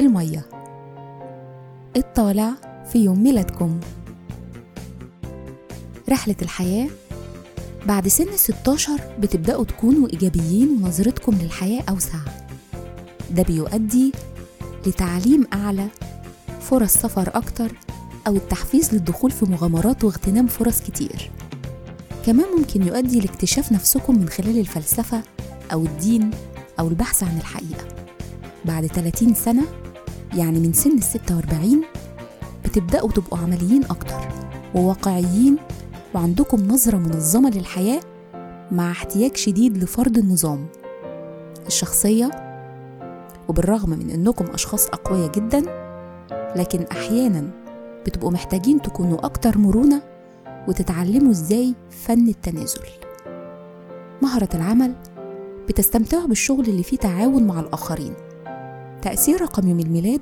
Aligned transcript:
المية. 0.00 0.46
الطالع 1.96 2.52
في 2.92 2.98
يوم 2.98 3.22
ميلادكم. 3.22 3.80
رحلة 6.08 6.36
الحياة. 6.42 6.88
بعد 7.86 8.08
سن 8.08 8.36
16 8.36 9.00
بتبدأوا 9.18 9.64
تكونوا 9.64 10.08
إيجابيين 10.08 10.68
ونظرتكم 10.68 11.32
للحياة 11.42 11.82
أوسع. 11.88 12.18
ده 13.30 13.42
بيؤدي 13.42 14.12
لتعليم 14.86 15.46
أعلى 15.52 15.86
فرص 16.60 16.92
سفر 16.92 17.30
أكتر 17.34 17.72
أو 18.26 18.36
التحفيز 18.36 18.94
للدخول 18.94 19.30
في 19.30 19.44
مغامرات 19.44 20.04
واغتنام 20.04 20.46
فرص 20.46 20.80
كتير. 20.80 21.30
كمان 22.26 22.46
ممكن 22.58 22.82
يؤدي 22.86 23.20
لاكتشاف 23.20 23.72
نفسكم 23.72 24.18
من 24.18 24.28
خلال 24.28 24.58
الفلسفة 24.58 25.22
أو 25.72 25.84
الدين 25.84 26.30
أو 26.80 26.88
البحث 26.88 27.22
عن 27.22 27.38
الحقيقة. 27.38 27.84
بعد 28.64 28.86
30 28.86 29.34
سنة 29.34 29.62
يعني 30.34 30.58
من 30.58 30.72
سن 30.72 30.90
ال 30.90 31.02
46 31.02 31.82
بتبدأوا 32.64 33.10
تبقوا 33.12 33.38
عمليين 33.38 33.84
أكتر 33.84 34.28
وواقعيين 34.74 35.56
وعندكم 36.14 36.68
نظرة 36.68 36.96
منظمة 36.96 37.50
للحياة 37.50 38.00
مع 38.70 38.90
احتياج 38.90 39.36
شديد 39.36 39.76
لفرض 39.84 40.18
النظام 40.18 40.66
الشخصية 41.66 42.30
وبالرغم 43.48 43.90
من 43.90 44.10
إنكم 44.10 44.44
أشخاص 44.46 44.86
أقوياء 44.86 45.32
جدا 45.32 45.62
لكن 46.56 46.82
أحيانا 46.92 47.50
بتبقوا 48.06 48.30
محتاجين 48.30 48.82
تكونوا 48.82 49.26
أكتر 49.26 49.58
مرونة 49.58 50.02
وتتعلموا 50.68 51.30
إزاي 51.30 51.74
فن 51.90 52.28
التنازل. 52.28 52.80
مهرة 54.22 54.48
العمل 54.54 54.94
بتستمتعوا 55.68 56.26
بالشغل 56.26 56.64
اللي 56.68 56.82
فيه 56.82 56.96
تعاون 56.96 57.46
مع 57.46 57.60
الآخرين. 57.60 58.14
تأثير 59.02 59.42
رقم 59.42 59.68
يوم 59.68 59.80
الميلاد؟ 59.80 60.20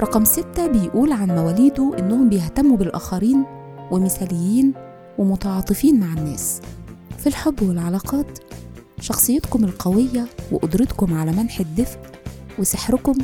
رقم 0.00 0.24
ستة 0.24 0.66
بيقول 0.66 1.12
عن 1.12 1.28
مواليده 1.28 1.98
إنهم 1.98 2.28
بيهتموا 2.28 2.76
بالآخرين 2.76 3.44
ومثاليين 3.90 4.72
ومتعاطفين 5.18 6.00
مع 6.00 6.06
الناس. 6.12 6.60
في 7.18 7.26
الحب 7.26 7.62
والعلاقات 7.62 8.38
شخصيتكم 9.00 9.64
القوية 9.64 10.26
وقدرتكم 10.52 11.14
على 11.14 11.32
منح 11.32 11.60
الدفء 11.60 11.98
وسحركم 12.58 13.14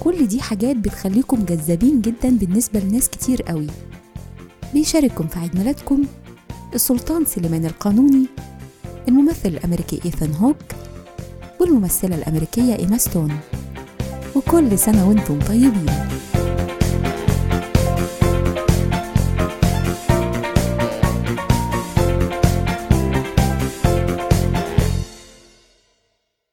كل 0.00 0.26
دي 0.26 0.40
حاجات 0.40 0.76
بتخليكم 0.76 1.44
جذابين 1.44 2.00
جدا 2.00 2.30
بالنسبة 2.38 2.80
لناس 2.80 3.08
كتير 3.08 3.42
قوي. 3.42 3.66
بيشارككم 4.74 5.26
في 5.26 5.38
عيد 5.38 5.56
ميلادكم 5.56 6.02
السلطان 6.74 7.24
سليمان 7.24 7.64
القانوني 7.66 8.26
الممثل 9.08 9.48
الأمريكي 9.48 10.00
إيثان 10.04 10.32
هوك 10.34 10.56
والممثلة 11.64 12.16
الأمريكية 12.16 12.76
إيما 12.76 12.98
ستون. 12.98 13.36
وكل 14.34 14.78
سنة 14.78 15.08
وأنتم 15.08 15.38
طيبين. 15.38 15.86